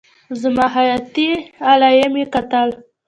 [0.41, 1.27] زما حياتي
[1.67, 2.69] علايم يې کتل.